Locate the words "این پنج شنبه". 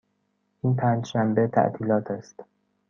0.61-1.47